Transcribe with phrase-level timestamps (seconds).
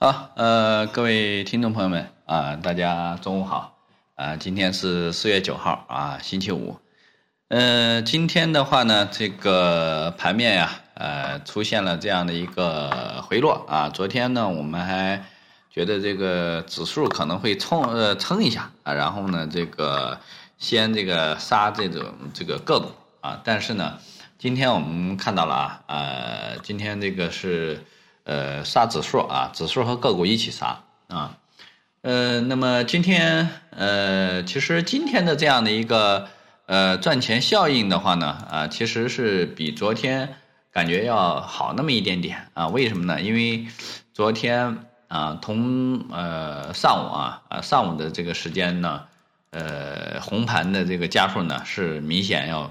[0.00, 3.78] 好，呃，各位听众朋友们啊，大家中午好
[4.14, 4.36] 啊！
[4.36, 6.78] 今天是四月九号啊，星期五。
[7.48, 13.88] 呃，今天的话呢，这个盘面呀，呃，出现了这样的一个回落啊。
[13.88, 15.24] 昨天呢，我们还
[15.68, 20.20] 觉得这个指数可能会冲呃撑一下啊，然后呢，这个
[20.58, 23.40] 先这个杀这种这个个股啊。
[23.42, 23.98] 但是呢，
[24.38, 27.84] 今天我们看到了啊，呃，今天这个是。
[28.28, 31.38] 呃，杀指数啊，指数和个股一起杀啊，
[32.02, 36.28] 呃，那么今天呃，其实今天的这样的一个
[36.66, 40.36] 呃赚钱效应的话呢，啊，其实是比昨天
[40.70, 43.18] 感觉要好那么一点点啊，为什么呢？
[43.22, 43.66] 因为
[44.12, 44.76] 昨天
[45.08, 49.04] 啊，同呃上午啊啊上午的这个时间呢，
[49.52, 52.70] 呃，红盘的这个家数呢是明显要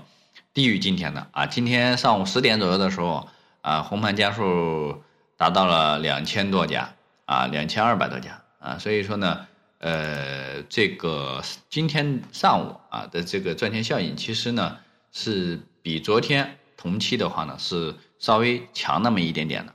[0.54, 3.28] 低于今天的啊，今天上午十点左右的时候
[3.62, 5.02] 啊，红盘家数。
[5.38, 6.90] 达到了两千多家
[7.26, 14.78] 啊，两千二百多家啊，所以说呢，呃，这个今天上午啊的这个赚钱效应，其实呢
[15.12, 19.74] 是比昨天同期的话呢是稍微强那么一点点的，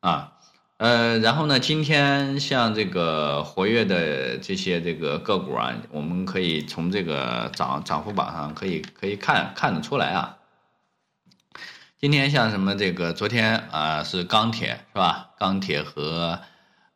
[0.00, 0.32] 啊，
[0.78, 10.36] 呃，然后呢，今天像这个活跃的这些这个个股啊，我们可以从这个涨涨幅榜上可以可以看看得出来啊。
[11.98, 15.30] 今天像什么这个昨天啊是钢铁是吧？
[15.38, 16.40] 钢铁和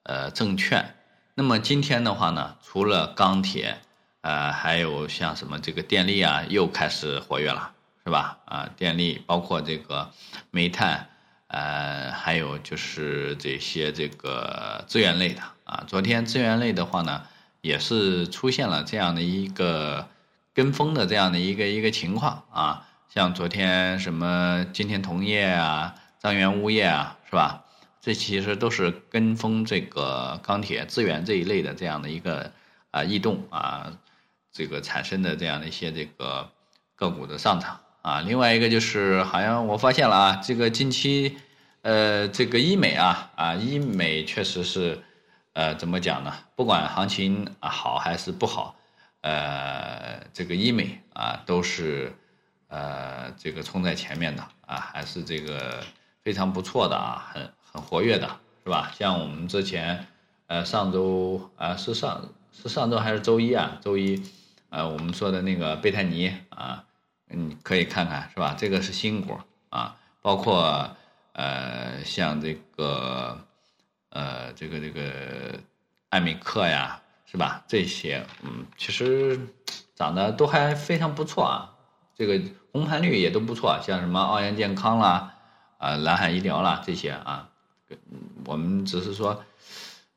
[0.03, 0.95] 呃证券。
[1.35, 3.79] 那么今天的话呢，除了钢铁，
[4.21, 7.73] 呃还有像什么这个电力啊又开始活跃了
[8.05, 8.41] 是吧？
[8.45, 10.11] 啊电力包括这个
[10.51, 11.09] 煤炭，
[11.47, 15.83] 呃还有就是这些这个资源类的啊。
[15.87, 17.23] 昨天资源类的话呢，
[17.63, 20.09] 也是出现了这样的一个
[20.53, 22.87] 跟风的这样的一个一个情况啊。
[23.13, 27.65] 像昨天什么今天铜业啊、张元物业啊，是吧？
[28.01, 32.53] 这其实都是跟风这个钢铁资源这一类的这样的一个
[32.93, 33.99] 啊异动啊，
[34.53, 36.49] 这个产生的这样的一些这个
[36.95, 38.21] 个股的上涨啊。
[38.21, 41.37] 另外一个就是好像我发现了啊，这个近期
[41.83, 45.03] 呃这个医美啊啊医美确实是
[45.55, 46.33] 呃怎么讲呢？
[46.55, 48.77] 不管行情啊好还是不好，
[49.23, 52.15] 呃这个医美啊都是。
[52.71, 55.85] 呃，这个冲在前面的啊，还是这个
[56.23, 58.29] 非常不错的啊，很很活跃的，
[58.65, 58.93] 是吧？
[58.97, 60.07] 像我们之前，
[60.47, 63.77] 呃，上周啊，是上是上周还是周一啊？
[63.83, 64.23] 周一，
[64.71, 66.85] 呃，我们说的那个贝泰尼啊，
[67.29, 68.55] 嗯，可以看看，是吧？
[68.57, 69.37] 这个是新股
[69.71, 70.89] 啊，包括
[71.33, 73.37] 呃，像这个
[74.11, 75.59] 呃，这个这个
[76.11, 77.65] 艾美克呀，是吧？
[77.67, 79.41] 这些，嗯，其实
[79.97, 81.75] 长得都还非常不错啊。
[82.21, 82.39] 这个
[82.71, 85.37] 红盘率也都不错，像什么奥阳健康啦，
[85.79, 87.49] 啊，蓝海医疗啦这些啊，
[88.45, 89.43] 我们只是说，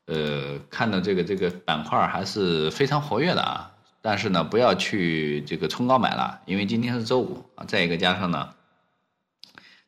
[0.04, 3.72] 呃，看到这个这个板块还是非常活跃的啊。
[4.02, 7.64] 但是呢，不要去这个冲高买了，因为今天是周五啊。
[7.66, 8.50] 再一个加上呢，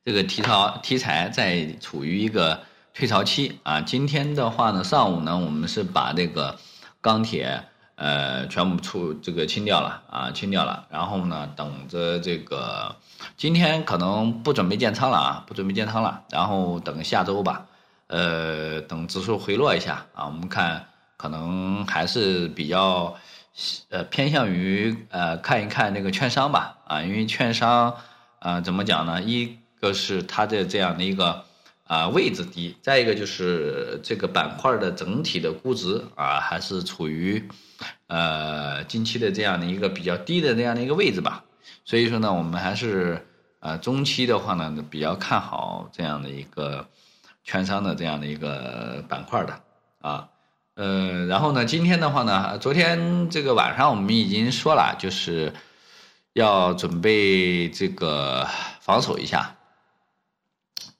[0.02, 2.62] 这个题材题材在处于一个
[2.94, 3.82] 退潮期啊。
[3.82, 6.58] 今天的话呢，上午呢，我们是把这个
[7.02, 7.62] 钢铁。
[7.96, 10.86] 呃，全部出这个清掉了啊，清掉了。
[10.90, 12.94] 然后呢，等着这个
[13.36, 16.22] 今天可能不准备建仓了啊，不准备建仓了。
[16.30, 17.66] 然后等下周吧，
[18.08, 20.86] 呃，等指数回落一下啊，我们看
[21.16, 23.14] 可能还是比较
[23.88, 27.96] 呃偏向于呃看一看那个券商吧啊，因为券商
[28.40, 29.22] 啊怎么讲呢？
[29.22, 31.44] 一个是它的这样的一个。
[31.86, 37.48] 啊，位置低，再一个就是这个板块的整体的估值啊，还是处于
[38.08, 41.44] 呃近期的这样的一个比较低的这样的一个位置吧。
[41.84, 43.24] 所以说呢，我们还是
[43.60, 46.88] 呃中期的话呢，比较看好这样的一个
[47.44, 49.60] 券商的这样的一个板块的
[50.00, 50.28] 啊。
[50.74, 55.52] 呃，然后呢，今天的话呢，昨天这个晚上我们已经说了，就是
[56.32, 58.44] 要准备这个
[58.80, 59.56] 防守一下。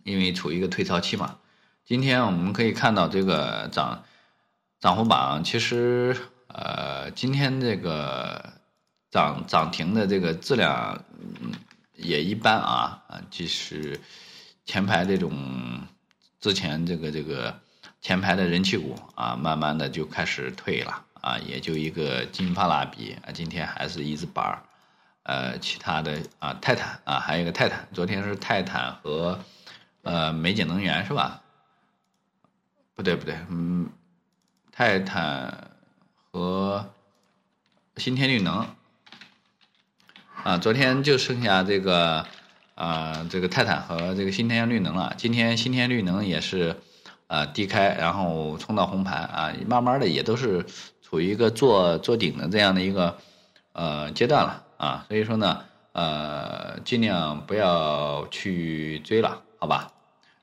[0.07, 1.39] 因为处于一个退潮期嘛，
[1.85, 4.05] 今天我们可以看到这个涨
[4.79, 6.17] 涨幅榜，其实
[6.47, 8.53] 呃，今天这个
[9.11, 11.03] 涨涨停的这个质量
[11.43, 11.53] 嗯
[11.95, 14.01] 也一般啊啊，就是
[14.65, 15.33] 前排这种
[16.39, 17.59] 之前这个这个
[18.01, 24.63] 前排的人气股啊，慢慢的就开始退了啊，也就一个金发拉比啊，今天还是一字板儿，
[25.25, 29.41] 呃，其他的啊泰坦啊，还有一个泰坦，昨天是泰坦和。
[30.07, 31.43] 呃，美景能源是吧？
[32.95, 33.91] 不对不对，嗯，
[34.71, 35.73] 泰坦
[36.31, 36.93] 和
[37.97, 38.69] 新天绿能
[40.45, 42.25] 啊，昨天就剩下这个
[42.77, 45.13] 啊，这个泰坦和这个新天绿能了。
[45.17, 46.77] 今天新天绿能也是
[47.27, 50.65] 呃低开，然后冲到红盘啊，慢慢的也都是
[51.03, 53.19] 处于一个做做顶的这样的一个
[53.73, 59.93] 呃阶段了啊，所以说呢，呃，尽量不要去追了，好吧？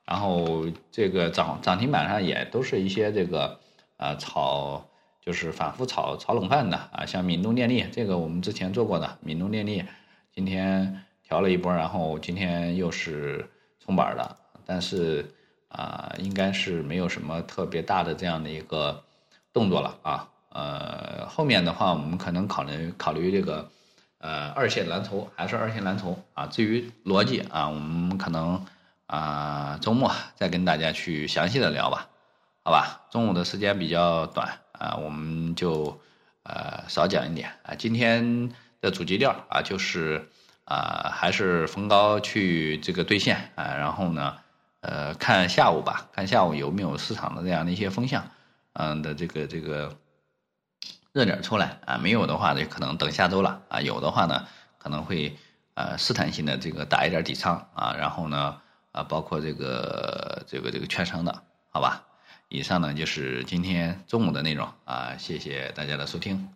[0.05, 3.59] 然后这个涨涨停板上也都是一些这个
[3.95, 4.83] 呃炒
[5.21, 9.81] 就是反复炒炒冷饭的啊，像闽东电力这个我们之前做过的闽东电力，
[10.35, 14.35] 今天调了一波，然后今天又是冲板的，
[14.65, 15.25] 但是
[15.69, 19.01] 啊应该是没有什么特别大的这样的一个
[19.53, 23.69] 动作了啊，呃后面的话我们可能考虑考虑这个
[24.17, 28.61] 呃二线蓝筹还是二线蓝筹啊，至于逻辑啊我们可能。
[29.07, 32.07] 啊，周末再跟大家去详细的聊吧，
[32.63, 33.01] 好吧？
[33.11, 36.01] 中午的时间比较短啊，我们就
[36.43, 37.75] 呃少讲一点啊。
[37.75, 38.49] 今天
[38.81, 40.29] 的主基调啊，就是
[40.65, 44.37] 啊，还是逢高去这个兑现啊，然后呢，
[44.79, 48.25] 呃，看下午吧，看下午有没有市场的这样的一些风向，
[48.73, 49.95] 嗯的这个这个
[51.11, 54.47] 热点出来啊，没有的话就可能等下周了啊，有的话呢
[54.79, 55.37] 可能会
[55.75, 58.61] 呃试探性的这个打一点底仓啊，然后呢。
[58.93, 62.05] 啊，包括这个这个这个券商的，好吧？
[62.47, 66.47] 以上呢就是今天中午的内容啊，谢谢大家的收听。